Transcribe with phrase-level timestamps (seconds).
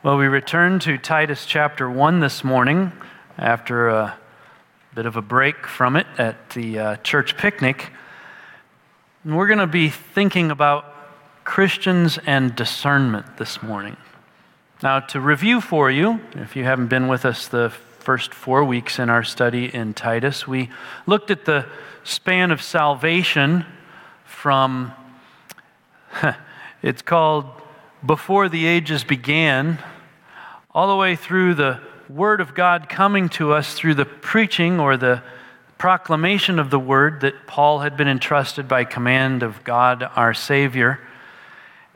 [0.00, 2.92] Well, we return to Titus chapter 1 this morning
[3.36, 4.16] after a
[4.94, 7.90] bit of a break from it at the uh, church picnic.
[9.24, 10.84] And we're going to be thinking about
[11.42, 13.96] Christians and discernment this morning.
[14.84, 19.00] Now, to review for you, if you haven't been with us the first four weeks
[19.00, 20.70] in our study in Titus, we
[21.08, 21.66] looked at the
[22.04, 23.66] span of salvation
[24.24, 24.92] from,
[26.84, 27.46] it's called
[28.04, 29.78] before the ages began,
[30.70, 34.96] all the way through the Word of God coming to us through the preaching or
[34.96, 35.22] the
[35.76, 41.00] proclamation of the Word that Paul had been entrusted by command of God our Savior.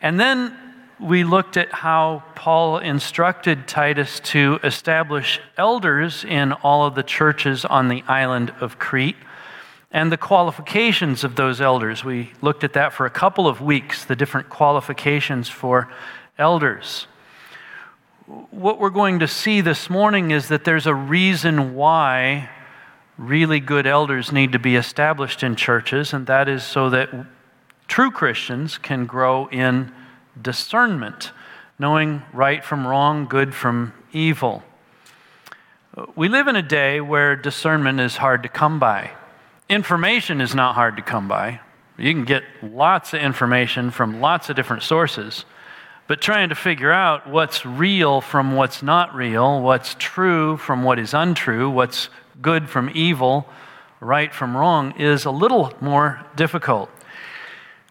[0.00, 0.56] And then
[1.00, 7.64] we looked at how Paul instructed Titus to establish elders in all of the churches
[7.64, 9.16] on the island of Crete
[9.92, 12.02] and the qualifications of those elders.
[12.02, 15.92] We looked at that for a couple of weeks, the different qualifications for
[16.38, 17.06] elders.
[18.50, 22.48] What we're going to see this morning is that there's a reason why
[23.18, 27.10] really good elders need to be established in churches, and that is so that
[27.86, 29.92] true Christians can grow in
[30.40, 31.32] discernment,
[31.78, 34.62] knowing right from wrong, good from evil.
[36.16, 39.10] We live in a day where discernment is hard to come by.
[39.72, 41.58] Information is not hard to come by.
[41.96, 45.46] You can get lots of information from lots of different sources.
[46.06, 50.98] But trying to figure out what's real from what's not real, what's true from what
[50.98, 52.10] is untrue, what's
[52.42, 53.46] good from evil,
[53.98, 56.90] right from wrong, is a little more difficult.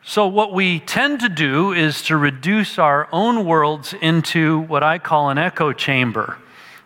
[0.03, 4.99] So, what we tend to do is to reduce our own worlds into what I
[4.99, 6.37] call an echo chamber,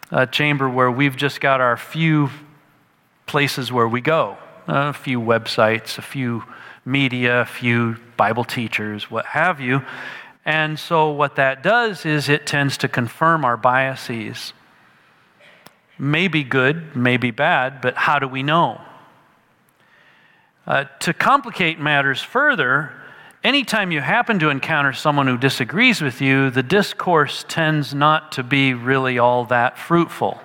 [0.10, 2.30] a chamber where we've just got our few
[3.26, 4.38] places where we go
[4.68, 6.44] a few websites, a few
[6.86, 9.82] media, a few Bible teachers, what have you.
[10.46, 14.54] And so, what that does is it tends to confirm our biases.
[15.98, 18.82] Maybe good, maybe bad, but how do we know?
[20.68, 22.92] Uh, to complicate matters further,
[23.44, 28.44] anytime you happen to encounter someone who disagrees with you, the discourse tends not to
[28.44, 30.40] be really all that fruitful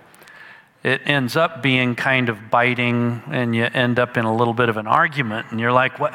[0.83, 4.69] it ends up being kind of biting and you end up in a little bit
[4.69, 6.15] of an argument and you're like what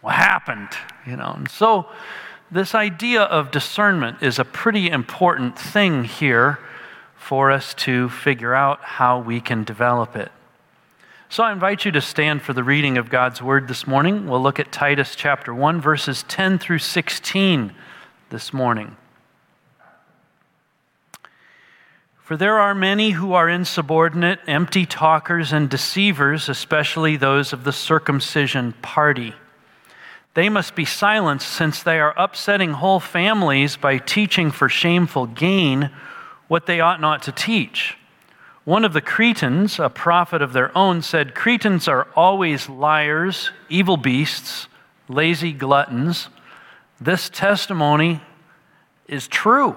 [0.00, 0.70] what happened?
[1.06, 1.86] You know and so
[2.50, 6.58] this idea of discernment is a pretty important thing here
[7.16, 10.30] for us to figure out how we can develop it.
[11.28, 14.26] So i invite you to stand for the reading of god's word this morning.
[14.26, 17.72] We'll look at titus chapter 1 verses 10 through 16
[18.30, 18.96] this morning
[22.22, 27.72] For there are many who are insubordinate, empty talkers, and deceivers, especially those of the
[27.72, 29.34] circumcision party.
[30.34, 35.90] They must be silenced since they are upsetting whole families by teaching for shameful gain
[36.46, 37.96] what they ought not to teach.
[38.64, 43.96] One of the Cretans, a prophet of their own, said Cretans are always liars, evil
[43.96, 44.68] beasts,
[45.08, 46.28] lazy gluttons.
[47.00, 48.22] This testimony
[49.08, 49.76] is true.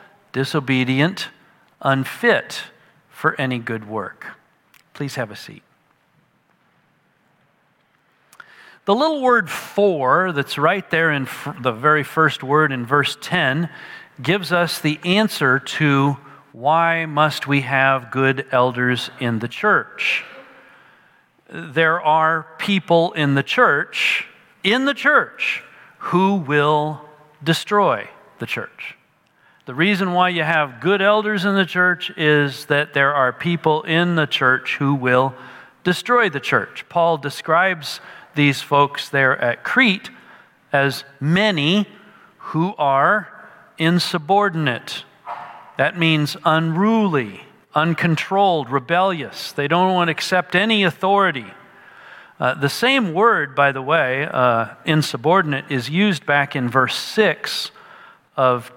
[0.31, 1.29] disobedient,
[1.81, 2.63] unfit
[3.09, 4.27] for any good work.
[4.93, 5.63] Please have a seat.
[8.85, 11.27] The little word for that's right there in
[11.61, 13.69] the very first word in verse 10
[14.21, 16.17] gives us the answer to
[16.51, 20.25] why must we have good elders in the church?
[21.47, 24.25] There are people in the church,
[24.63, 25.63] in the church,
[25.99, 27.01] who will
[27.43, 28.09] destroy
[28.39, 28.97] the church.
[29.67, 33.83] The reason why you have good elders in the church is that there are people
[33.83, 35.35] in the church who will
[35.83, 36.83] destroy the church.
[36.89, 37.99] Paul describes
[38.33, 40.09] these folks there at Crete
[40.73, 41.87] as many
[42.39, 43.27] who are
[43.77, 45.03] insubordinate.
[45.77, 47.41] That means unruly,
[47.75, 49.51] uncontrolled, rebellious.
[49.51, 51.53] They don't want to accept any authority.
[52.39, 57.69] Uh, the same word, by the way, uh, insubordinate, is used back in verse 6
[58.35, 58.71] of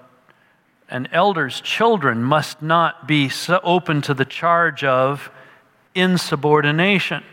[0.89, 5.29] an elder's children must not be so open to the charge of
[5.93, 7.23] insubordination.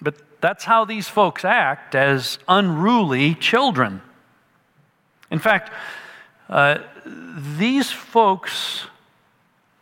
[0.00, 4.02] But that's how these folks act as unruly children.
[5.30, 5.72] In fact,
[6.48, 6.78] Uh,
[7.58, 8.86] these folks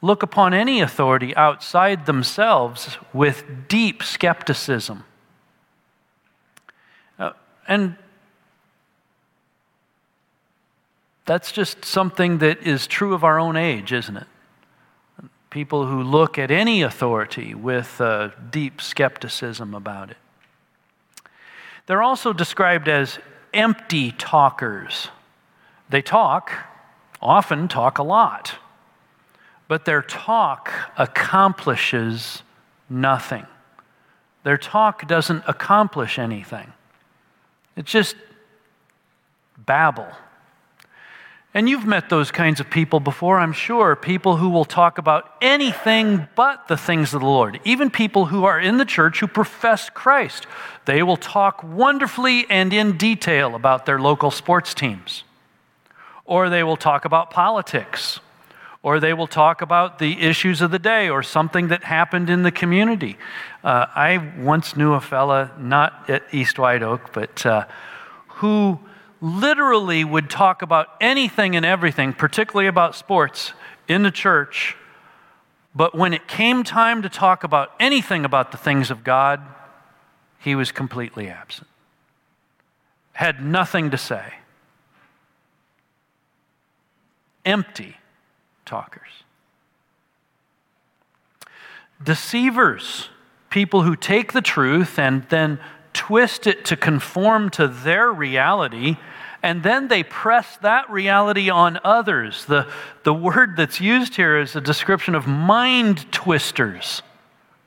[0.01, 5.05] look upon any authority outside themselves with deep skepticism.
[7.19, 7.33] Uh,
[7.69, 7.97] and
[11.27, 14.27] that's just something that is true of our own age, isn't it?
[15.51, 20.17] People who look at any authority with uh, deep skepticism about it.
[21.87, 23.19] They're also described as
[23.53, 25.09] empty talkers.
[25.89, 26.53] They talk,
[27.23, 28.57] often talk a lot,
[29.69, 32.43] but their talk accomplishes
[32.89, 33.47] nothing.
[34.43, 36.73] Their talk doesn't accomplish anything,
[37.77, 38.17] it's just
[39.57, 40.09] babble.
[41.57, 43.95] And you've met those kinds of people before, I'm sure.
[43.95, 47.61] People who will talk about anything but the things of the Lord.
[47.65, 50.49] Even people who are in the church who profess Christ.
[50.85, 55.23] They will talk wonderfully and in detail about their local sports teams.
[56.25, 58.19] Or they will talk about politics.
[58.83, 62.43] Or they will talk about the issues of the day or something that happened in
[62.43, 63.17] the community.
[63.63, 67.65] Uh, I once knew a fella, not at East White Oak, but uh,
[68.27, 68.81] who
[69.25, 73.55] literally would talk about anything and everything, particularly about sports,
[73.89, 74.77] in the church.
[75.75, 79.41] But when it came time to talk about anything about the things of God,
[80.39, 81.67] he was completely absent.
[83.15, 84.35] Had nothing to say.
[87.47, 87.97] Empty
[88.67, 89.09] talkers.
[92.03, 93.09] Deceivers,
[93.49, 95.59] people who take the truth and then
[95.95, 98.97] twist it to conform to their reality
[99.45, 102.47] and then they press that reality on others.
[102.47, 102.67] The,
[103.03, 107.03] the word that's used here is a description of mind twisters.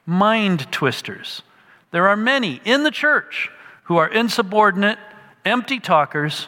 [0.03, 1.44] Mind twisters.
[1.91, 3.51] There are many in the church
[3.83, 4.97] who are insubordinate,
[5.45, 6.47] empty talkers,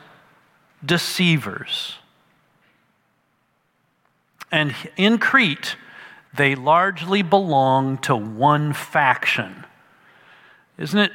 [0.83, 1.99] deceivers.
[4.51, 5.75] And in Crete,
[6.35, 9.63] they largely belong to one faction.
[10.79, 11.11] Isn't it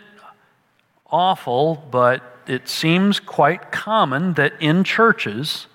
[1.11, 5.67] awful, but it seems quite common that in churches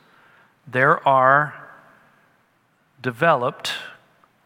[0.68, 1.54] there are
[3.02, 3.74] developed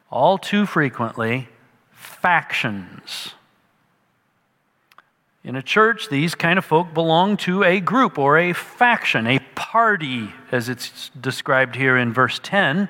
[0.09, 1.49] all too frequently
[1.91, 3.33] factions.
[5.43, 9.39] In a church, these kind of folk belong to a group or a faction, a
[9.55, 12.87] party, as it's described here in verse 10.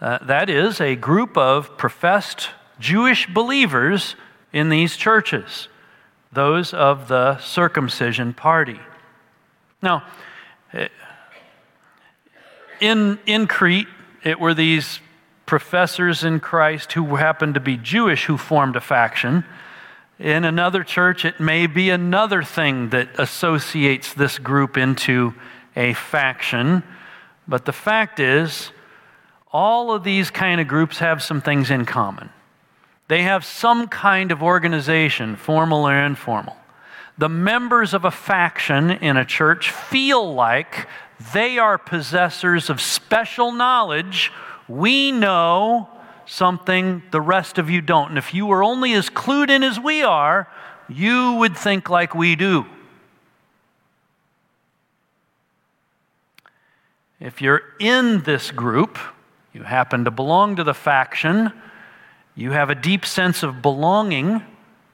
[0.00, 2.48] Uh, that is, a group of professed
[2.78, 4.14] Jewish believers
[4.52, 5.68] in these churches
[6.36, 8.78] those of the circumcision party.
[9.82, 10.04] Now,
[10.72, 10.86] eh,
[12.80, 13.88] in, in Crete,
[14.22, 15.00] it were these
[15.46, 19.44] professors in Christ who happened to be Jewish who formed a faction.
[20.18, 25.34] In another church, it may be another thing that associates this group into
[25.74, 26.82] a faction.
[27.48, 28.72] But the fact is,
[29.52, 32.30] all of these kind of groups have some things in common.
[33.08, 36.56] They have some kind of organization, formal or informal.
[37.18, 40.86] The members of a faction in a church feel like
[41.32, 44.32] they are possessors of special knowledge.
[44.68, 45.88] We know
[46.26, 48.10] something the rest of you don't.
[48.10, 50.48] And if you were only as clued in as we are,
[50.88, 52.66] you would think like we do.
[57.18, 58.98] If you're in this group,
[59.54, 61.52] you happen to belong to the faction,
[62.36, 64.42] you have a deep sense of belonging,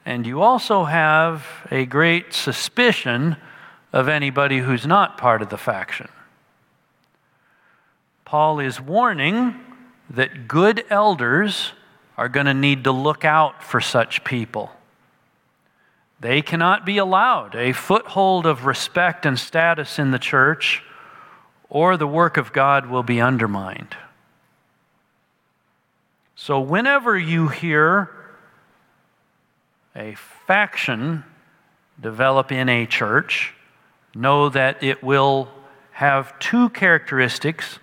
[0.07, 3.37] and you also have a great suspicion
[3.93, 6.09] of anybody who's not part of the faction.
[8.25, 9.57] Paul is warning
[10.09, 11.73] that good elders
[12.17, 14.71] are going to need to look out for such people.
[16.21, 20.83] They cannot be allowed a foothold of respect and status in the church,
[21.69, 23.97] or the work of God will be undermined.
[26.45, 28.11] So, whenever you hear
[29.95, 30.17] a
[30.49, 31.23] faction
[32.01, 33.55] develop in a church,
[34.13, 35.49] know that it will
[35.93, 37.79] have two characteristics.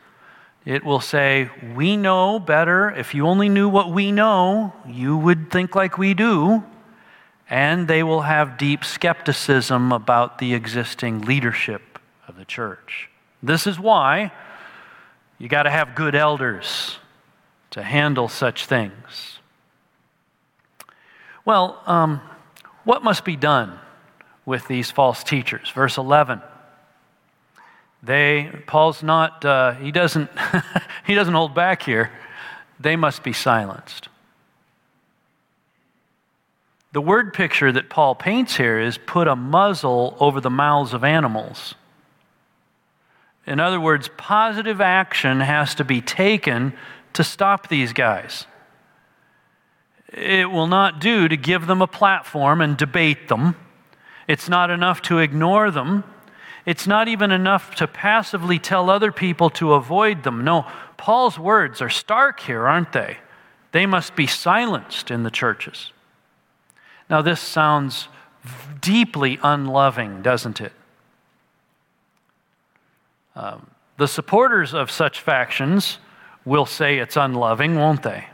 [0.66, 2.90] It will say, We know better.
[2.90, 6.62] If you only knew what we know, you would think like we do.
[7.50, 11.98] And they will have deep skepticism about the existing leadership
[12.28, 13.10] of the church.
[13.42, 14.34] This is why
[15.38, 17.00] you got to have good elders
[17.72, 19.40] to handle such things.
[21.46, 22.22] Well, um,
[22.84, 23.80] what must be done
[24.46, 25.70] with these false teachers?
[25.70, 26.42] Verse 11.
[28.02, 30.30] They, Paul's not, uh, he doesn't,
[31.06, 32.12] he doesn't hold back here.
[32.80, 34.10] They must be silenced.
[36.92, 41.04] The word picture that Paul paints here is put a muzzle over the mouths of
[41.04, 41.76] animals.
[43.46, 46.74] In other words, positive action has to be taken
[47.14, 48.46] to stop these guys.
[50.12, 53.56] It will not do to give them a platform and debate them.
[54.28, 56.04] It's not enough to ignore them.
[56.66, 60.44] It's not even enough to passively tell other people to avoid them.
[60.44, 63.18] No, Paul's words are stark here, aren't they?
[63.72, 65.92] They must be silenced in the churches.
[67.10, 68.08] Now, this sounds
[68.82, 70.74] deeply unloving, doesn't it?
[73.36, 76.00] Um, the supporters of such factions
[76.50, 78.26] will say it's unloving, won't they?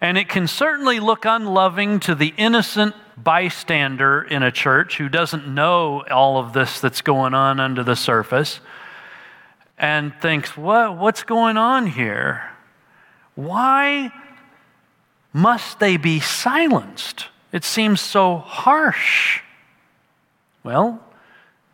[0.00, 5.46] And it can certainly look unloving to the innocent bystander in a church who doesn't
[5.46, 8.60] know all of this that's going on under the surface
[9.78, 12.50] and thinks, what, What's going on here?
[13.34, 14.10] Why
[15.32, 17.26] must they be silenced?
[17.52, 19.40] It seems so harsh.
[20.62, 21.00] Well,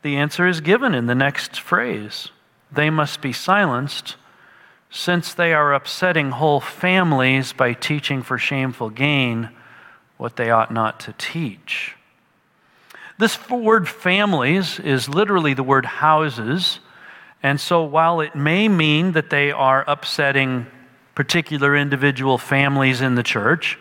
[0.03, 2.31] the answer is given in the next phrase
[2.73, 4.17] they must be silenced
[4.91, 9.51] since they are upsetting whole families by teaching for shameful gain
[10.17, 11.95] what they ought not to teach.
[13.19, 16.81] This word families is literally the word houses.
[17.43, 20.67] And so while it may mean that they are upsetting
[21.15, 23.79] particular individual families in the church,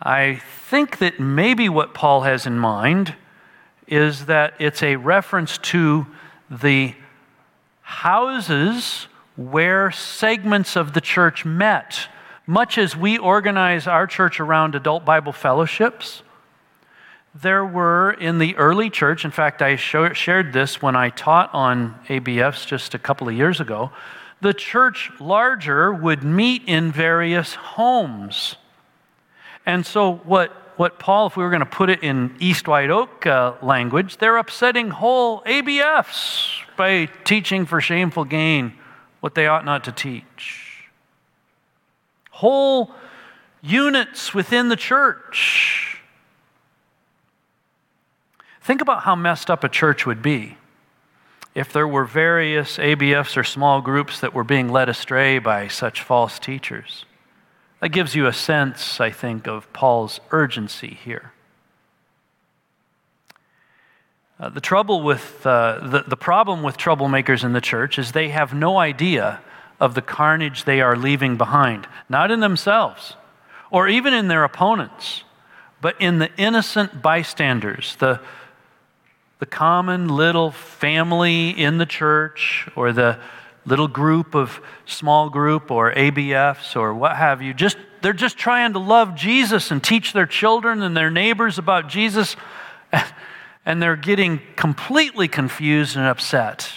[0.00, 3.14] I think that maybe what Paul has in mind
[3.86, 6.06] is that it's a reference to
[6.50, 6.94] the
[7.82, 12.08] houses where segments of the church met.
[12.46, 16.22] Much as we organize our church around adult Bible fellowships,
[17.34, 21.98] there were in the early church, in fact, I shared this when I taught on
[22.08, 23.90] ABFs just a couple of years ago.
[24.40, 28.56] The church larger would meet in various homes.
[29.66, 32.90] And so, what, what Paul, if we were going to put it in East White
[32.90, 38.74] Oak uh, language, they're upsetting whole ABFs by teaching for shameful gain
[39.24, 40.84] what they ought not to teach.
[42.30, 42.94] Whole
[43.62, 46.02] units within the church.
[48.60, 50.58] Think about how messed up a church would be
[51.54, 56.02] if there were various ABFs or small groups that were being led astray by such
[56.02, 57.06] false teachers.
[57.80, 61.32] That gives you a sense, I think, of Paul's urgency here.
[64.38, 68.28] Uh, the trouble with, uh, the, the problem with troublemakers in the church is they
[68.28, 69.40] have no idea
[69.80, 73.16] of the carnage they are leaving behind, not in themselves
[73.74, 75.24] or even in their opponents,
[75.80, 78.20] but in the innocent bystanders, the,
[79.40, 83.18] the common little family in the church or the
[83.66, 87.52] little group of small group or ABFs or what have you.
[87.52, 91.88] Just, they're just trying to love Jesus and teach their children and their neighbors about
[91.88, 92.36] Jesus.
[93.66, 96.70] and they're getting completely confused and upset.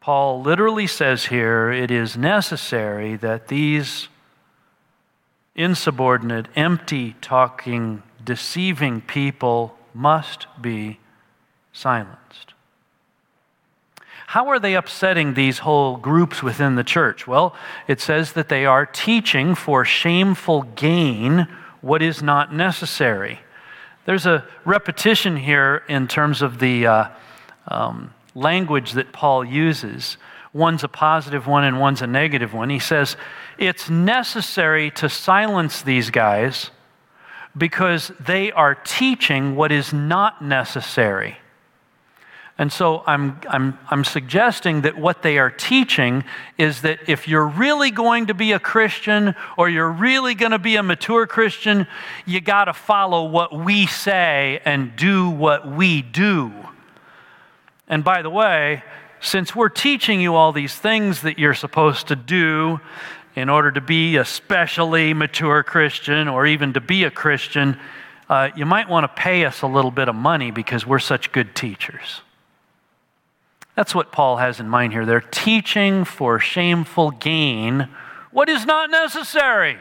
[0.00, 4.08] Paul literally says here it is necessary that these
[5.54, 11.00] insubordinate, empty talking, deceiving people must be
[11.72, 12.54] silenced.
[14.28, 17.26] How are they upsetting these whole groups within the church?
[17.26, 17.54] Well,
[17.86, 21.46] it says that they are teaching for shameful gain
[21.80, 23.40] what is not necessary.
[24.06, 27.08] There's a repetition here in terms of the uh,
[27.68, 30.16] um, language that Paul uses.
[30.52, 32.70] One's a positive one and one's a negative one.
[32.70, 33.16] He says,
[33.58, 36.70] It's necessary to silence these guys
[37.56, 41.38] because they are teaching what is not necessary.
[42.58, 46.24] And so I'm, I'm, I'm suggesting that what they are teaching
[46.56, 50.58] is that if you're really going to be a Christian or you're really going to
[50.58, 51.86] be a mature Christian,
[52.24, 56.50] you got to follow what we say and do what we do.
[57.88, 58.82] And by the way,
[59.20, 62.80] since we're teaching you all these things that you're supposed to do
[63.34, 67.78] in order to be a specially mature Christian or even to be a Christian,
[68.30, 71.32] uh, you might want to pay us a little bit of money because we're such
[71.32, 72.22] good teachers.
[73.76, 75.04] That's what Paul has in mind here.
[75.04, 77.88] They're teaching for shameful gain
[78.32, 79.76] what is not necessary.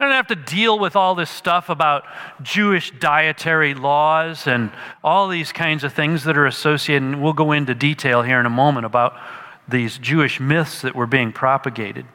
[0.00, 2.04] I don't have to deal with all this stuff about
[2.42, 4.70] Jewish dietary laws and
[5.02, 7.02] all these kinds of things that are associated.
[7.02, 9.18] And we'll go into detail here in a moment about
[9.66, 12.06] these Jewish myths that were being propagated.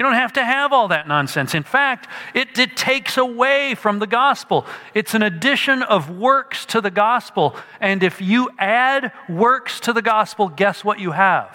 [0.00, 1.54] You don't have to have all that nonsense.
[1.54, 4.64] In fact, it, it takes away from the gospel.
[4.94, 7.54] It's an addition of works to the gospel.
[7.82, 11.54] And if you add works to the gospel, guess what you have?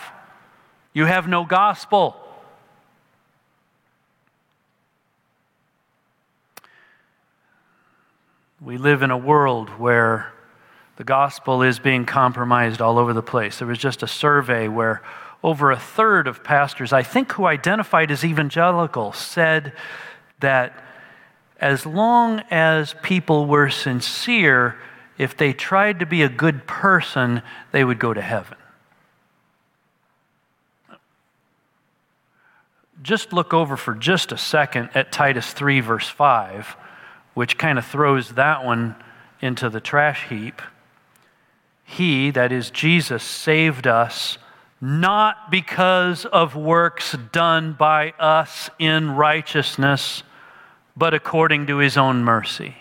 [0.94, 2.18] You have no gospel.
[8.62, 10.32] We live in a world where
[10.98, 13.60] The gospel is being compromised all over the place.
[13.60, 15.02] There was just a survey where
[15.46, 19.74] over a third of pastors, I think who identified as evangelical, said
[20.40, 20.84] that
[21.60, 24.76] as long as people were sincere,
[25.20, 28.58] if they tried to be a good person, they would go to heaven.
[33.04, 36.76] Just look over for just a second at Titus 3, verse 5,
[37.36, 38.96] which kind of throws that one
[39.42, 40.60] into the trash heap.
[41.84, 44.40] He, that is Jesus, saved us
[44.82, 50.24] not because of works done by us in righteousness,
[50.96, 52.76] but according to his own mercy.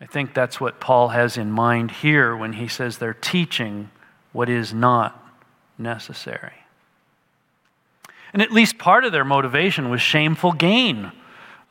[0.00, 3.90] I think that's what Paul has in mind here when he says they're teaching
[4.32, 5.22] what is not
[5.78, 6.52] necessary.
[8.32, 11.12] And at least part of their motivation was shameful gain.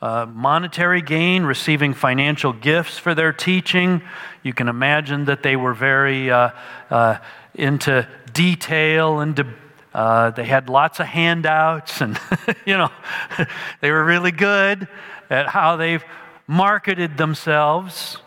[0.06, 4.00] Uh, monetary gain, receiving financial gifts for their teaching.
[4.44, 6.50] You can imagine that they were very uh,
[6.90, 7.18] uh,
[7.54, 9.54] into detail and de-
[9.92, 12.20] uh, they had lots of handouts, and
[12.64, 12.88] you know,
[13.80, 14.86] they were really good
[15.28, 15.98] at how they
[16.46, 18.18] marketed themselves.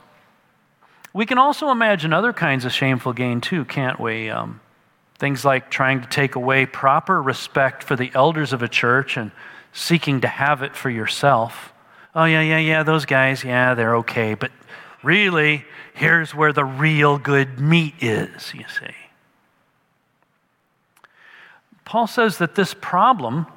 [1.14, 4.30] We can also imagine other kinds of shameful gain too, can't we?
[4.30, 4.60] Um,
[5.18, 9.32] things like trying to take away proper respect for the elders of a church and
[9.74, 11.74] seeking to have it for yourself.
[12.16, 14.34] Oh, yeah, yeah, yeah, those guys, yeah, they're okay.
[14.34, 14.52] But
[15.04, 18.96] really, here's where the real good meat is, you see.
[21.86, 23.48] Paul says that this problem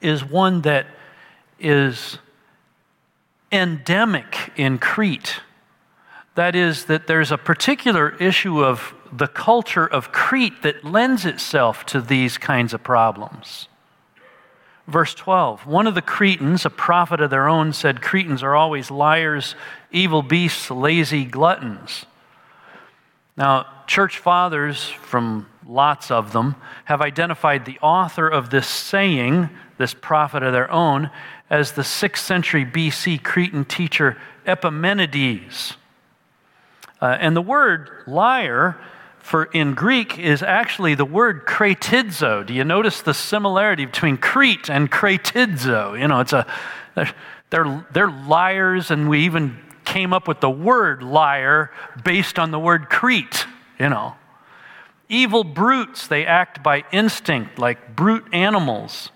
[0.00, 0.86] is one that
[1.58, 2.18] is
[3.50, 5.40] endemic in Crete.
[6.34, 11.84] That is, that there's a particular issue of the culture of Crete that lends itself
[11.86, 13.68] to these kinds of problems.
[14.88, 18.90] Verse 12 One of the Cretans, a prophet of their own, said, Cretans are always
[18.90, 19.54] liars,
[19.92, 22.06] evil beasts, lazy gluttons.
[23.36, 29.94] Now, church fathers, from lots of them, have identified the author of this saying, this
[29.94, 31.10] prophet of their own,
[31.50, 35.76] as the 6th century BC Cretan teacher Epimenides.
[37.00, 38.76] Uh, and the word liar
[39.20, 42.46] for in Greek is actually the word kretidzo.
[42.46, 46.00] Do you notice the similarity between Crete and kretidzo?
[46.00, 46.46] You know, it's a
[47.50, 51.70] they're, they're liars, and we even came up with the word liar
[52.04, 53.46] based on the word Crete,
[53.78, 54.16] you know.
[55.08, 59.10] Evil brutes, they act by instinct like brute animals.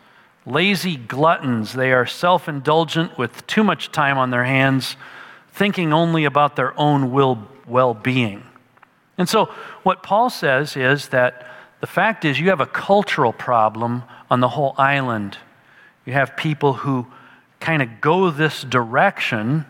[0.46, 4.96] Lazy gluttons, they are self indulgent with too much time on their hands,
[5.52, 8.42] thinking only about their own will well being.
[9.18, 9.46] And so,
[9.82, 11.46] what Paul says is that
[11.80, 15.36] the fact is, you have a cultural problem on the whole island.
[16.04, 17.06] You have people who
[17.60, 19.66] kind of go this direction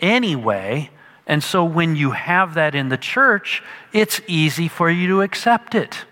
[0.00, 0.90] anyway.
[1.26, 3.62] And so, when you have that in the church,
[3.92, 6.04] it's easy for you to accept it.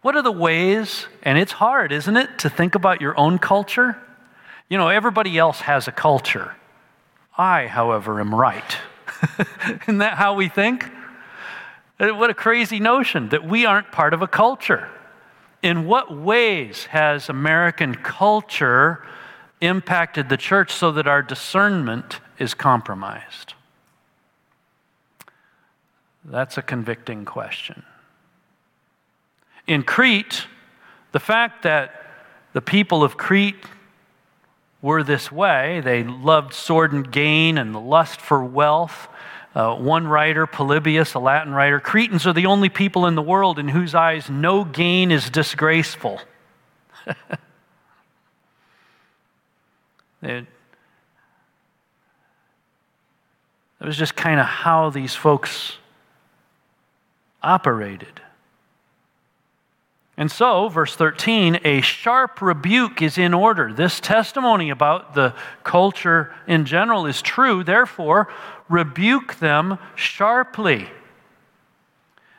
[0.00, 3.98] What are the ways, and it's hard, isn't it, to think about your own culture?
[4.68, 6.54] You know, everybody else has a culture.
[7.36, 8.76] I, however, am right.
[9.82, 10.84] Isn't that how we think?
[11.98, 14.88] Uh, what a crazy notion that we aren't part of a culture.
[15.62, 19.04] In what ways has American culture
[19.60, 23.54] impacted the church so that our discernment is compromised?
[26.24, 27.82] That's a convicting question.
[29.66, 30.46] In Crete,
[31.12, 32.04] the fact that
[32.52, 33.56] the people of Crete
[34.80, 39.08] were this way, they loved sword and gain and the lust for wealth,
[39.54, 43.58] uh, one writer, Polybius, a Latin writer, Cretans are the only people in the world
[43.58, 46.20] in whose eyes no gain is disgraceful.
[50.22, 50.46] it,
[53.80, 55.78] it was just kind of how these folks
[57.42, 58.20] operated.
[60.18, 63.72] And so, verse 13, a sharp rebuke is in order.
[63.72, 67.62] This testimony about the culture in general is true.
[67.62, 68.28] Therefore,
[68.68, 70.88] rebuke them sharply.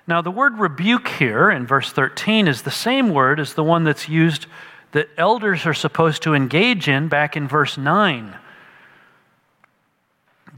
[0.06, 3.86] Now, the word rebuke here in verse 13 is the same word as the one
[3.86, 4.48] that's used
[4.92, 8.36] that elders are supposed to engage in back in verse 9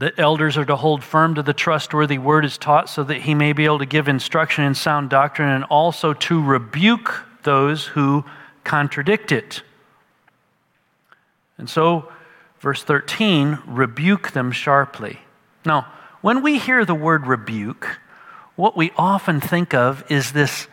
[0.02, 3.36] that elders are to hold firm to the trustworthy word is taught so that he
[3.36, 8.24] may be able to give instruction in sound doctrine and also to rebuke those who
[8.64, 9.62] contradict it.
[11.56, 12.10] And so,
[12.58, 15.20] verse 13, rebuke them sharply.
[15.64, 15.86] Now,
[16.20, 18.00] when we hear the word rebuke,
[18.56, 20.66] what we often think of is this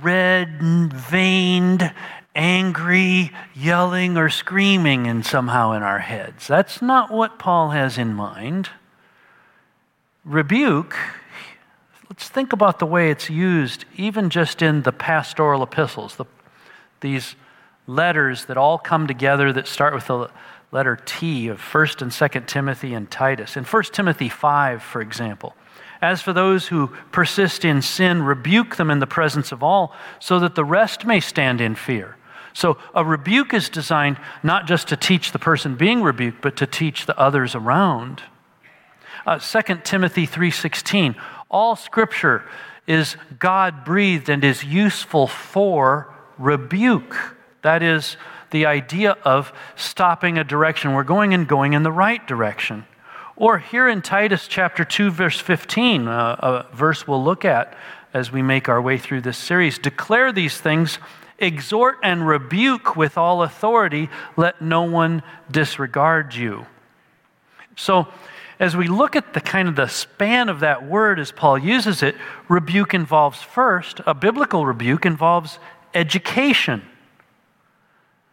[0.00, 0.62] red
[0.94, 1.92] veined,
[2.34, 6.46] angry, yelling, or screaming and somehow in our heads.
[6.46, 8.70] That's not what Paul has in mind.
[10.24, 10.96] Rebuke,
[12.08, 16.24] let's think about the way it's used, even just in the pastoral epistles, the,
[17.00, 17.34] these
[17.86, 20.30] letters that all come together that start with the
[20.70, 23.56] letter T of 1st and 2nd Timothy and Titus.
[23.56, 25.54] In 1 Timothy 5, for example,
[26.00, 30.38] as for those who persist in sin, rebuke them in the presence of all, so
[30.40, 32.16] that the rest may stand in fear.
[32.52, 36.66] So a rebuke is designed not just to teach the person being rebuked, but to
[36.66, 38.22] teach the others around.
[39.26, 41.14] Uh, 2 Timothy 3:16,
[41.50, 42.44] all scripture
[42.86, 47.36] is God breathed and is useful for rebuke.
[47.62, 48.16] That is
[48.50, 50.92] the idea of stopping a direction.
[50.92, 52.84] We're going and going in the right direction.
[53.36, 57.74] Or here in Titus chapter 2, verse 15, uh, a verse we'll look at
[58.12, 60.98] as we make our way through this series declare these things,
[61.42, 66.66] exhort and rebuke with all authority, let no one disregard you.
[67.76, 68.08] So,
[68.60, 72.02] as we look at the kind of the span of that word as Paul uses
[72.02, 72.14] it,
[72.48, 75.58] rebuke involves first, a biblical rebuke involves
[75.94, 76.82] education.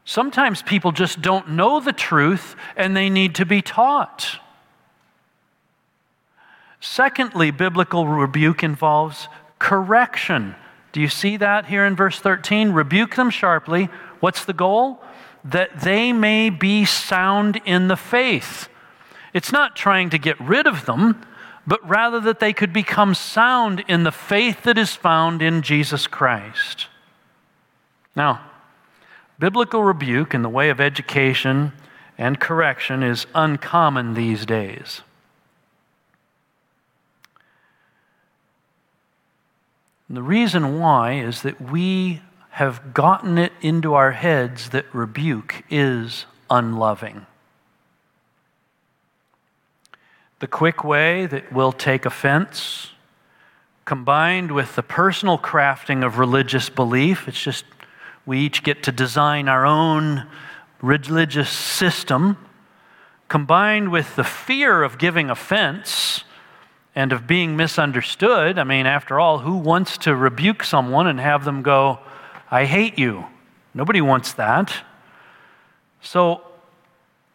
[0.05, 4.39] Sometimes people just don't know the truth and they need to be taught.
[6.79, 10.55] Secondly, biblical rebuke involves correction.
[10.91, 12.71] Do you see that here in verse 13?
[12.71, 13.89] Rebuke them sharply.
[14.19, 15.01] What's the goal?
[15.43, 18.67] That they may be sound in the faith.
[19.33, 21.21] It's not trying to get rid of them,
[21.67, 26.07] but rather that they could become sound in the faith that is found in Jesus
[26.07, 26.87] Christ.
[28.15, 28.41] Now,
[29.39, 31.71] Biblical rebuke in the way of education
[32.17, 35.01] and correction is uncommon these days.
[40.09, 45.63] And the reason why is that we have gotten it into our heads that rebuke
[45.69, 47.27] is unloving.
[50.39, 52.91] The quick way that will take offense,
[53.85, 57.65] combined with the personal crafting of religious belief, it's just
[58.25, 60.25] we each get to design our own
[60.81, 62.37] religious system,
[63.27, 66.23] combined with the fear of giving offense
[66.95, 68.57] and of being misunderstood.
[68.57, 71.99] I mean, after all, who wants to rebuke someone and have them go,
[72.51, 73.25] I hate you?
[73.73, 74.73] Nobody wants that.
[76.01, 76.41] So,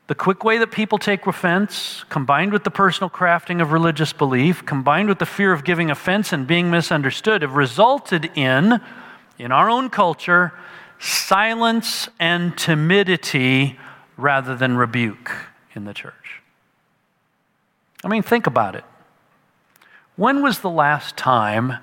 [0.07, 4.67] the quick way that people take offense, combined with the personal crafting of religious belief,
[4.67, 8.83] combined with the fear of giving offense and being misunderstood, have resulted in,
[9.38, 10.53] in our own culture,
[10.99, 13.79] silence and timidity
[14.19, 15.31] rather than rebuke
[15.75, 16.43] in the church.
[18.05, 18.85] I mean, think about it.
[20.16, 21.79] When was the last time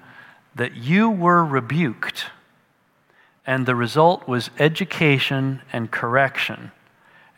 [0.56, 2.28] that you were rebuked
[3.46, 6.72] and the result was education and correction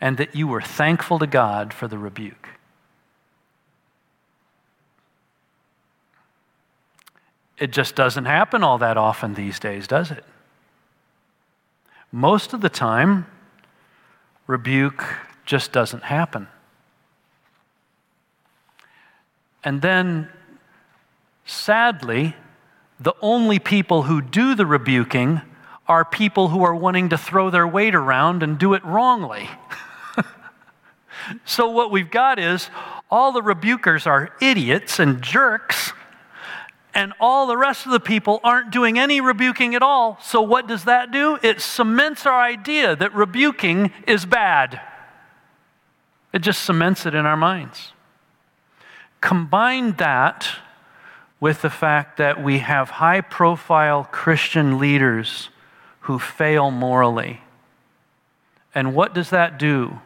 [0.00, 2.48] and that you were thankful to God for the rebuke?
[7.58, 10.24] It just doesn't happen all that often these days, does it?
[12.14, 13.26] most of the time,
[14.46, 15.04] rebuke
[15.44, 16.46] just doesn't happen.
[19.64, 20.28] And then,
[21.44, 22.36] sadly,
[23.00, 25.40] the only people who do the rebuking
[25.86, 29.50] are people who are wanting to throw their weight around and do it wrongly.
[31.44, 32.70] so, what we've got is
[33.10, 35.92] all the rebukers are idiots and jerks
[36.94, 40.18] and all the rest of the people aren't doing any rebuking at all.
[40.22, 41.38] So, what does that do?
[41.42, 44.80] It cements our idea that rebuking is bad.
[46.32, 47.92] It just cements it in our minds.
[49.20, 50.48] Combine that
[51.44, 55.50] with the fact that we have high profile Christian leaders
[56.00, 57.40] who fail morally.
[58.74, 60.00] And what does that do?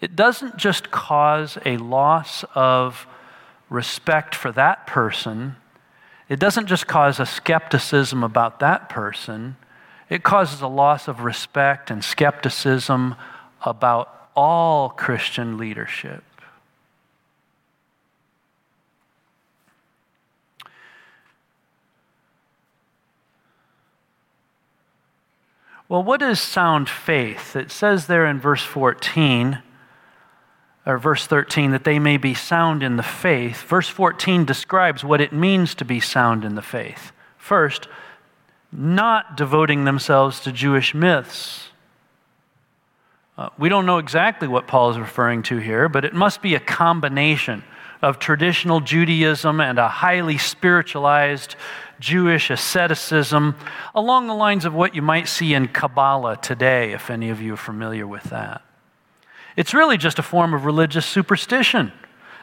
[0.00, 3.06] It doesn't just cause a loss of
[3.68, 5.56] respect for that person
[6.30, 9.56] it doesn't just cause a skepticism about that person,
[10.08, 13.16] it causes a loss of respect and skepticism
[13.64, 16.22] about all Christian leadership.
[25.90, 27.56] Well, what is sound faith?
[27.56, 29.60] It says there in verse 14
[30.86, 33.62] or verse 13, that they may be sound in the faith.
[33.62, 37.10] Verse 14 describes what it means to be sound in the faith.
[37.36, 37.88] First,
[38.70, 41.70] not devoting themselves to Jewish myths.
[43.36, 46.54] Uh, we don't know exactly what Paul is referring to here, but it must be
[46.54, 47.64] a combination.
[48.02, 51.56] Of traditional Judaism and a highly spiritualized
[51.98, 53.54] Jewish asceticism,
[53.94, 57.54] along the lines of what you might see in Kabbalah today, if any of you
[57.54, 58.62] are familiar with that.
[59.56, 61.92] It's really just a form of religious superstition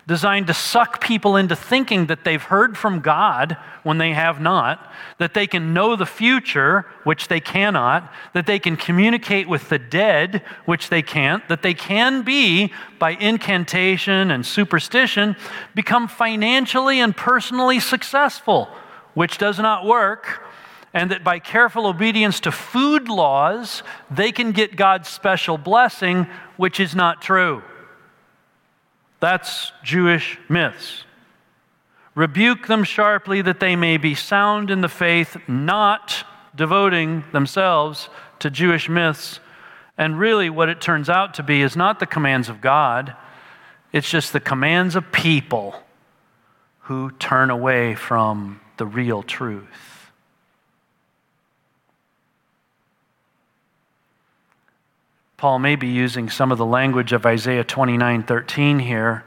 [0.08, 4.92] designed to suck people into thinking that they've heard from God when they have not,
[5.18, 9.78] that they can know the future, which they cannot, that they can communicate with the
[9.78, 15.36] dead, which they can't, that they can be, by incantation and superstition,
[15.76, 18.70] become financially and personally successful,
[19.14, 20.46] which does not work.
[20.94, 26.80] And that by careful obedience to food laws, they can get God's special blessing, which
[26.80, 27.62] is not true.
[29.20, 31.04] That's Jewish myths.
[32.16, 36.26] Rebuke them sharply that they may be sound in the faith, not
[36.56, 39.40] devoting themselves to Jewish myths.
[39.98, 43.16] And really, what it turns out to be is not the commands of God,
[43.94, 45.76] it's just the commands of people
[46.82, 49.97] who turn away from the real truth.
[55.38, 59.24] Paul may be using some of the language of Isaiah 29 13 here.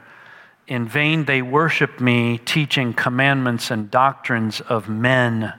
[0.67, 5.53] In vain they worship me, teaching commandments and doctrines of men.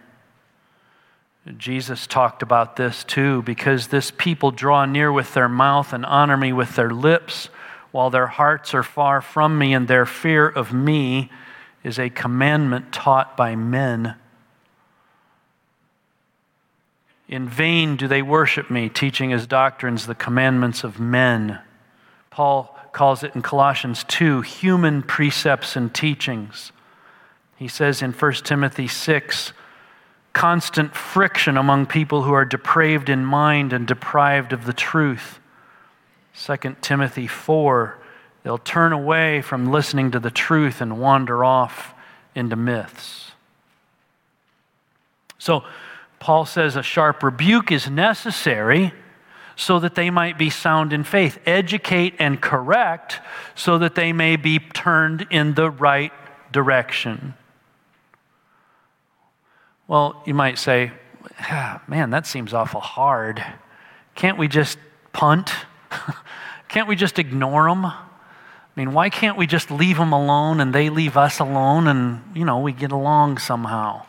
[1.56, 6.36] Jesus talked about this too, because this people draw near with their mouth and honor
[6.36, 7.48] me with their lips,
[7.90, 11.30] while their hearts are far from me, and their fear of me
[11.82, 14.16] is a commandment taught by men.
[17.28, 21.60] In vain do they worship me, teaching as doctrines the commandments of men.
[22.30, 26.72] Paul calls it in Colossians 2 human precepts and teachings.
[27.56, 29.52] He says in 1 Timothy 6
[30.32, 35.38] constant friction among people who are depraved in mind and deprived of the truth.
[36.34, 37.98] 2 Timothy 4
[38.42, 41.94] they'll turn away from listening to the truth and wander off
[42.34, 43.32] into myths.
[45.38, 45.64] So,
[46.22, 48.92] Paul says a sharp rebuke is necessary
[49.56, 51.36] so that they might be sound in faith.
[51.46, 53.20] Educate and correct
[53.56, 56.12] so that they may be turned in the right
[56.52, 57.34] direction.
[59.88, 60.92] Well, you might say,
[61.40, 63.44] ah, man, that seems awful hard.
[64.14, 64.78] Can't we just
[65.12, 65.50] punt?
[66.68, 67.84] can't we just ignore them?
[67.84, 67.96] I
[68.76, 72.44] mean, why can't we just leave them alone and they leave us alone and, you
[72.44, 74.06] know, we get along somehow?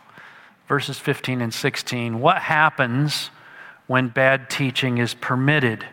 [0.68, 2.20] Verses 15 and 16.
[2.20, 3.30] What happens
[3.86, 5.86] when bad teaching is permitted?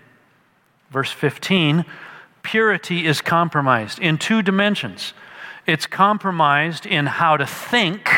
[0.90, 1.86] Verse 15
[2.44, 5.14] purity is compromised in two dimensions.
[5.68, 8.10] It's compromised in how to think,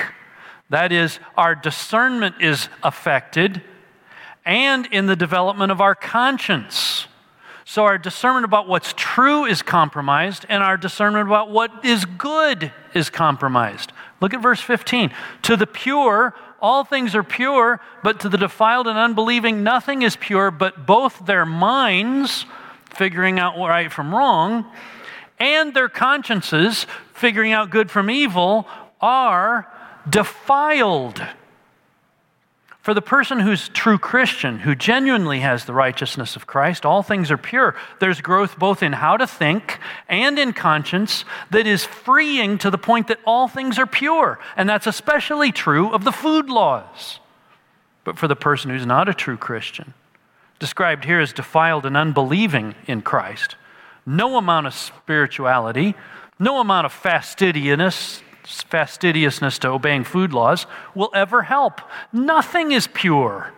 [0.70, 3.62] that is, our discernment is affected,
[4.46, 7.08] and in the development of our conscience.
[7.66, 12.72] So, our discernment about what's true is compromised, and our discernment about what is good
[12.94, 13.94] is compromised.
[14.20, 15.12] Look at verse 15.
[15.44, 20.16] To the pure, all things are pure, but to the defiled and unbelieving, nothing is
[20.16, 22.46] pure, but both their minds,
[22.96, 24.66] figuring out right from wrong,
[25.40, 28.66] and their consciences, figuring out good from evil,
[29.02, 29.70] are
[30.10, 31.22] defiled.
[32.84, 37.32] For the person who's true Christian, who genuinely has the righteousness of Christ, all things
[37.32, 37.76] are pure.
[38.00, 42.78] There's growth both in how to think and in conscience that is freeing to the
[42.78, 44.38] point that all things are pure.
[44.58, 47.22] And that's especially true of the food laws.
[48.04, 49.94] But for the person who's not a true Christian,
[50.60, 53.56] described here as defiled and unbelieving in Christ,
[54.06, 55.96] no amount of spirituality,
[56.38, 61.82] no amount of fastidiousness, fastidiousness to obeying food laws will ever help.
[62.12, 63.54] Nothing is pure.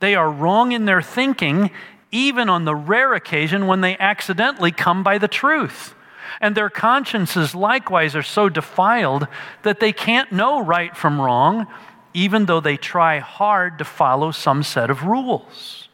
[0.00, 1.70] They are wrong in their thinking,
[2.10, 5.94] even on the rare occasion when they accidentally come by the truth.
[6.40, 9.26] And their consciences likewise are so defiled
[9.62, 11.66] that they can't know right from wrong,
[12.14, 15.88] even though they try hard to follow some set of rules.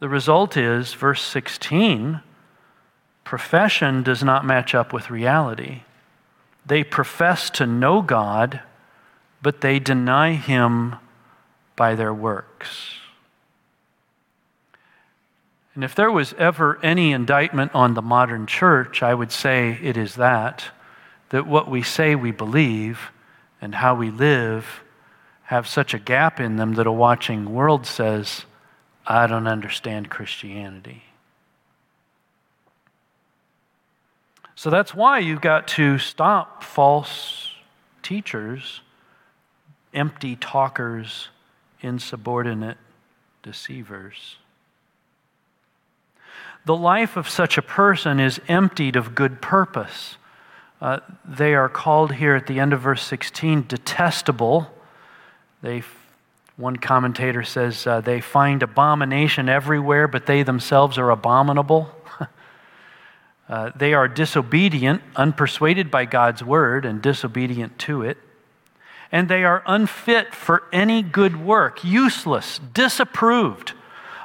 [0.00, 2.20] The result is, verse 16
[3.24, 5.82] profession does not match up with reality.
[6.66, 8.60] They profess to know God,
[9.42, 10.96] but they deny Him
[11.76, 12.94] by their works.
[15.74, 19.96] And if there was ever any indictment on the modern church, I would say it
[19.96, 20.64] is that,
[21.30, 23.10] that what we say we believe
[23.60, 24.82] and how we live
[25.44, 28.44] have such a gap in them that a watching world says,
[29.06, 31.02] I don't understand Christianity.
[34.56, 37.48] So that's why you've got to stop false
[38.02, 38.82] teachers,
[39.92, 41.28] empty talkers,
[41.80, 42.78] insubordinate
[43.42, 44.36] deceivers.
[46.64, 50.16] the life of such a person is emptied of good purpose.
[50.80, 54.70] Uh, they are called here at the end of verse 16 detestable.
[55.62, 55.82] They,
[56.56, 61.90] one commentator says uh, they find abomination everywhere, but they themselves are abominable.
[63.48, 68.18] Uh, they are disobedient, unpersuaded by God's word, and disobedient to it.
[69.12, 73.74] And they are unfit for any good work, useless, disapproved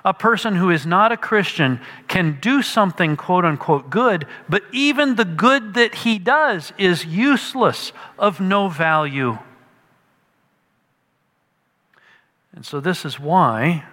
[0.05, 5.15] a person who is not a Christian can do something quote unquote good, but even
[5.15, 9.37] the good that he does is useless, of no value.
[12.53, 13.85] And so, this is why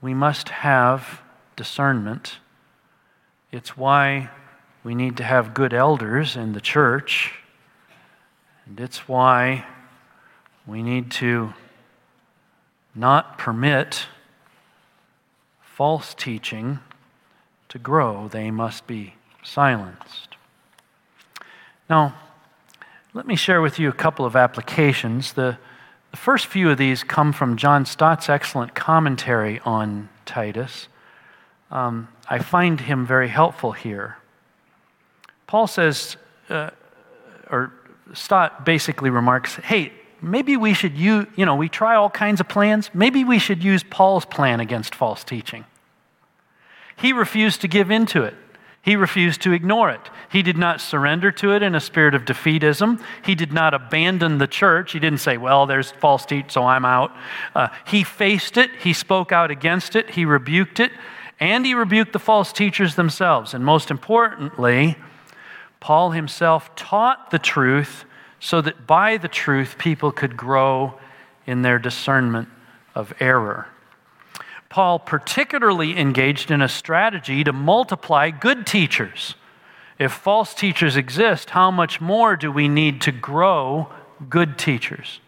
[0.00, 1.22] we must have
[1.54, 2.38] discernment.
[3.56, 4.28] It's why
[4.84, 7.32] we need to have good elders in the church.
[8.66, 9.64] And it's why
[10.66, 11.54] we need to
[12.94, 14.08] not permit
[15.62, 16.80] false teaching
[17.70, 20.36] to grow, they must be silenced.
[21.88, 22.14] Now,
[23.14, 25.32] let me share with you a couple of applications.
[25.32, 25.56] The,
[26.10, 30.88] the first few of these come from John Stott's excellent commentary on Titus.
[31.70, 34.16] Um, I find him very helpful here.
[35.46, 36.16] Paul says,
[36.48, 36.70] uh,
[37.50, 37.72] or
[38.14, 42.48] Stott basically remarks, hey, maybe we should use, you know, we try all kinds of
[42.48, 42.90] plans.
[42.94, 45.64] Maybe we should use Paul's plan against false teaching.
[46.96, 48.34] He refused to give in to it.
[48.86, 50.00] He refused to ignore it.
[50.30, 53.02] He did not surrender to it in a spirit of defeatism.
[53.24, 54.92] He did not abandon the church.
[54.92, 57.10] He didn't say, Well, there's false teaching, so I'm out.
[57.52, 58.70] Uh, he faced it.
[58.80, 60.10] He spoke out against it.
[60.10, 60.92] He rebuked it.
[61.38, 63.52] And he rebuked the false teachers themselves.
[63.54, 64.96] And most importantly,
[65.80, 68.04] Paul himself taught the truth
[68.40, 70.98] so that by the truth people could grow
[71.46, 72.48] in their discernment
[72.94, 73.66] of error.
[74.68, 79.34] Paul particularly engaged in a strategy to multiply good teachers.
[79.98, 83.88] If false teachers exist, how much more do we need to grow
[84.28, 85.20] good teachers?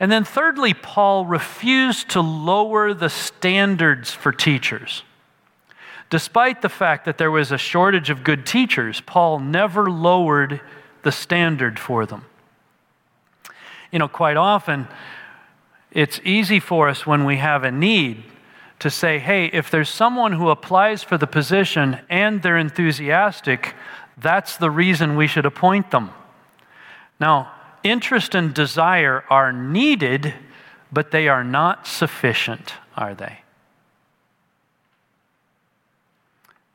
[0.00, 5.02] And then, thirdly, Paul refused to lower the standards for teachers.
[6.10, 10.60] Despite the fact that there was a shortage of good teachers, Paul never lowered
[11.02, 12.24] the standard for them.
[13.90, 14.88] You know, quite often,
[15.90, 18.22] it's easy for us when we have a need
[18.78, 23.74] to say, hey, if there's someone who applies for the position and they're enthusiastic,
[24.16, 26.10] that's the reason we should appoint them.
[27.18, 30.34] Now, interest and desire are needed,
[30.92, 33.40] but they are not sufficient, are they?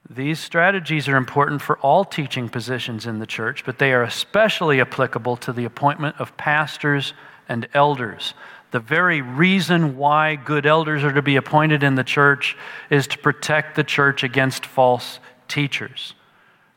[0.10, 4.80] These strategies are important for all teaching positions in the church, but they are especially
[4.82, 7.14] applicable to the appointment of pastors
[7.50, 8.34] and elders.
[8.72, 12.58] The very reason why good elders are to be appointed in the church
[12.90, 16.14] is to protect the church against false teachers.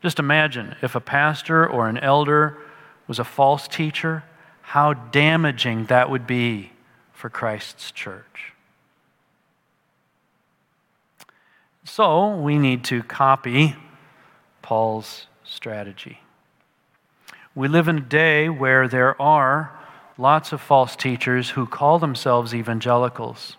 [0.01, 2.57] Just imagine if a pastor or an elder
[3.07, 4.23] was a false teacher,
[4.61, 6.71] how damaging that would be
[7.13, 8.53] for Christ's church.
[11.83, 13.75] So we need to copy
[14.61, 16.19] Paul's strategy.
[17.55, 19.71] We live in a day where there are
[20.17, 23.55] lots of false teachers who call themselves evangelicals.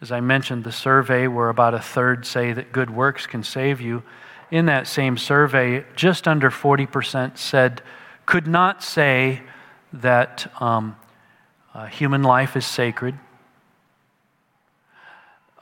[0.00, 3.80] As I mentioned, the survey where about a third say that good works can save
[3.80, 4.02] you.
[4.50, 7.82] In that same survey, just under 40% said,
[8.26, 9.42] could not say
[9.92, 10.96] that um,
[11.74, 13.18] uh, human life is sacred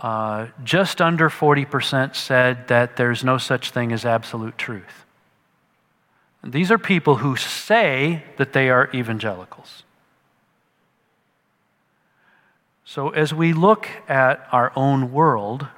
[0.01, 5.05] uh, just under 40% said that there's no such thing as absolute truth.
[6.43, 9.83] These are people who say that they are evangelicals.
[12.87, 15.69] So, as we look at our own world,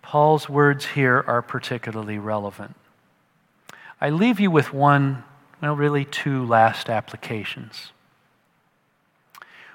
[0.00, 2.74] Paul's words here are particularly relevant.
[4.00, 5.24] I leave you with one,
[5.60, 7.92] well, really two last applications.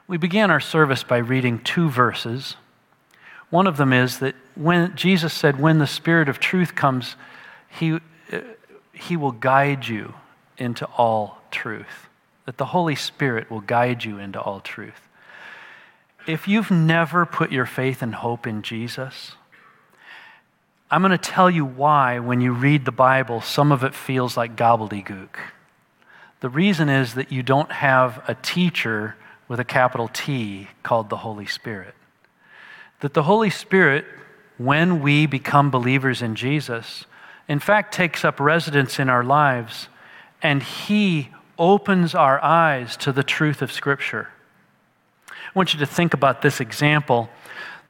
[0.08, 2.56] We began our service by reading two verses
[3.50, 7.15] one of them is that when Jesus said, When the Spirit of truth comes,
[7.69, 8.39] he, uh,
[8.93, 10.13] he will guide you
[10.58, 12.10] into all truth.
[12.45, 15.08] That the Holy Spirit will guide you into all truth.
[16.28, 19.34] If you've never put your faith and hope in Jesus,
[20.89, 24.36] I'm going to tell you why, when you read the Bible, some of it feels
[24.36, 25.38] like gobbledygook.
[26.46, 29.15] The reason is that you don't have a teacher
[29.48, 31.96] with a capital T called the Holy Spirit
[33.00, 34.06] that the Holy Spirit,
[34.60, 37.06] when we become believers in Jesus,
[37.48, 39.87] in fact takes up residence in our lives
[40.39, 44.29] and He opens our eyes to the truth of Scripture.
[45.27, 47.27] I want you to think about this example.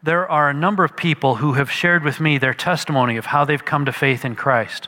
[0.01, 3.43] there are a number of people who have shared with me their testimony of how
[3.43, 4.87] they've come to faith in Christ.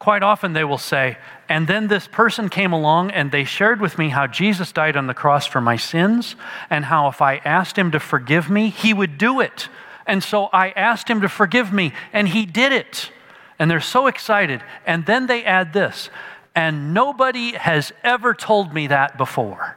[0.00, 3.98] Quite often they will say, and then this person came along and they shared with
[3.98, 6.36] me how Jesus died on the cross for my sins
[6.70, 9.68] and how if I asked him to forgive me, he would do it.
[10.06, 13.12] And so I asked him to forgive me and he did it.
[13.58, 14.62] And they're so excited.
[14.86, 16.08] And then they add this,
[16.54, 19.76] and nobody has ever told me that before.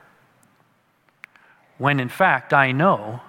[1.78, 3.20] When in fact, I know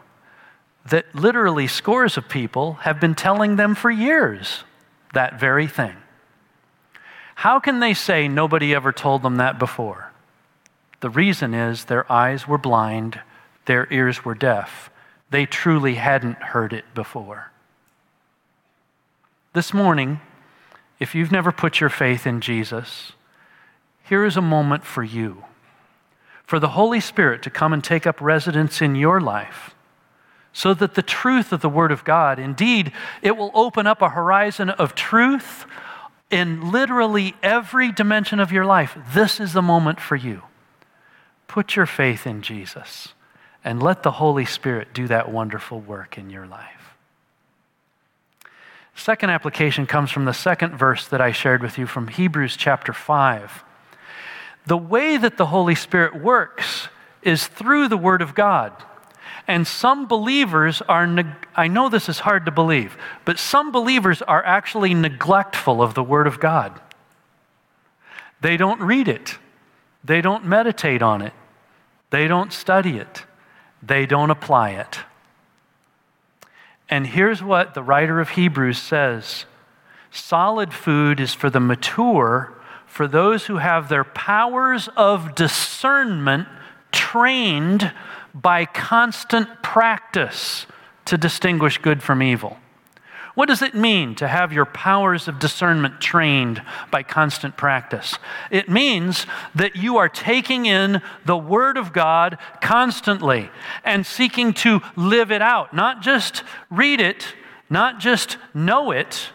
[0.86, 4.62] that literally scores of people have been telling them for years
[5.12, 5.96] that very thing.
[7.44, 10.10] How can they say nobody ever told them that before?
[11.00, 13.20] The reason is their eyes were blind,
[13.66, 14.88] their ears were deaf.
[15.28, 17.52] They truly hadn't heard it before.
[19.52, 20.22] This morning,
[20.98, 23.12] if you've never put your faith in Jesus,
[24.02, 25.44] here is a moment for you,
[26.46, 29.74] for the Holy Spirit to come and take up residence in your life
[30.54, 32.90] so that the truth of the Word of God, indeed,
[33.20, 35.66] it will open up a horizon of truth
[36.34, 38.98] in literally every dimension of your life.
[39.14, 40.42] This is the moment for you.
[41.46, 43.14] Put your faith in Jesus
[43.62, 46.96] and let the Holy Spirit do that wonderful work in your life.
[48.96, 52.92] Second application comes from the second verse that I shared with you from Hebrews chapter
[52.92, 53.62] 5.
[54.66, 56.88] The way that the Holy Spirit works
[57.22, 58.72] is through the Word of God.
[59.46, 64.22] And some believers are, neg- I know this is hard to believe, but some believers
[64.22, 66.80] are actually neglectful of the Word of God.
[68.40, 69.38] They don't read it,
[70.02, 71.32] they don't meditate on it,
[72.10, 73.24] they don't study it,
[73.82, 75.00] they don't apply it.
[76.88, 79.46] And here's what the writer of Hebrews says
[80.10, 82.52] solid food is for the mature,
[82.86, 86.46] for those who have their powers of discernment
[86.92, 87.92] trained
[88.34, 90.66] by constant practice
[91.04, 92.58] to distinguish good from evil.
[93.34, 96.62] What does it mean to have your powers of discernment trained
[96.92, 98.16] by constant practice?
[98.50, 99.26] It means
[99.56, 103.50] that you are taking in the Word of God constantly
[103.84, 107.34] and seeking to live it out, not just read it,
[107.68, 109.30] not just know it,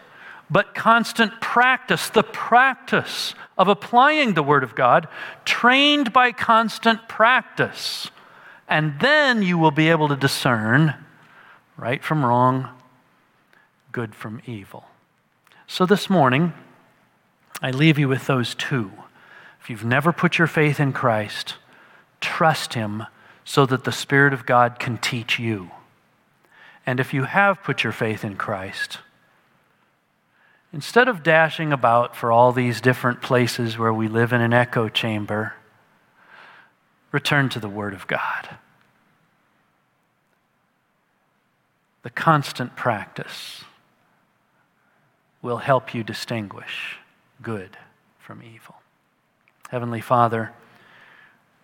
[0.50, 5.08] but constant practice, the practice of applying the Word of God,
[5.44, 8.10] trained by constant practice
[8.70, 10.94] and then you will be able to discern
[11.76, 12.68] right from wrong,
[13.90, 14.84] good from evil.
[15.66, 16.52] So this morning,
[17.60, 18.92] I leave you with those two.
[19.60, 21.56] If you've never put your faith in Christ,
[22.20, 23.04] trust Him
[23.44, 25.72] so that the Spirit of God can teach you.
[26.86, 28.98] And if you have put your faith in Christ,
[30.72, 34.88] instead of dashing about for all these different places where we live in an echo
[34.88, 35.54] chamber,
[37.12, 38.56] return to the Word of God.
[42.02, 43.64] The constant practice
[45.42, 46.96] will help you distinguish
[47.42, 47.76] good
[48.18, 48.76] from evil.
[49.70, 50.52] Heavenly Father,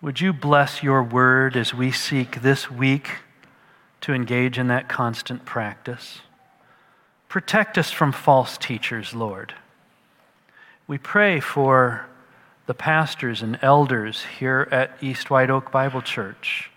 [0.01, 3.09] would you bless your word as we seek this week
[4.01, 6.21] to engage in that constant practice?
[7.29, 9.53] Protect us from false teachers, Lord.
[10.87, 12.05] We pray for
[12.67, 16.69] the pastors and elders here at East White Oak Bible Church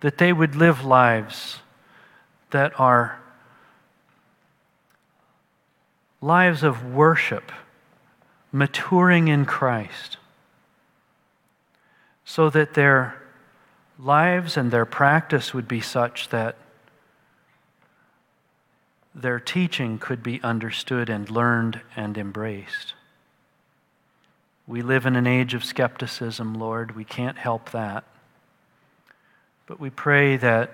[0.00, 1.58] that they would live lives
[2.50, 3.20] that are
[6.20, 7.52] lives of worship,
[8.52, 10.16] maturing in Christ,
[12.24, 13.20] so that their
[13.98, 16.56] lives and their practice would be such that
[19.14, 22.94] their teaching could be understood and learned and embraced.
[24.68, 26.96] We live in an age of skepticism, Lord.
[26.96, 28.04] We can't help that.
[29.66, 30.72] But we pray that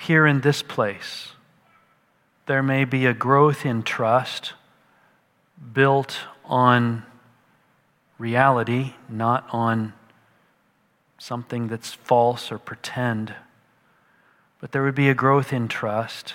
[0.00, 1.32] here in this place,
[2.46, 4.52] there may be a growth in trust
[5.72, 7.04] built on
[8.18, 9.94] reality, not on
[11.18, 13.34] something that's false or pretend.
[14.60, 16.34] But there would be a growth in trust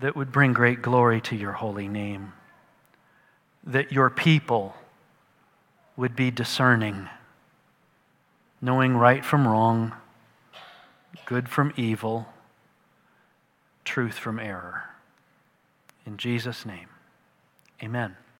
[0.00, 2.32] that would bring great glory to your holy name.
[3.64, 4.74] That your people
[5.96, 7.08] would be discerning,
[8.60, 9.92] knowing right from wrong,
[11.26, 12.26] good from evil,
[13.84, 14.84] truth from error.
[16.06, 16.88] In Jesus' name,
[17.82, 18.16] amen.